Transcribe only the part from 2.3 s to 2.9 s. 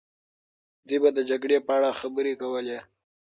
کوله.